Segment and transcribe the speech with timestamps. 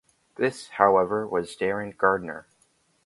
[0.35, 2.47] This, however, was Darren Gardner.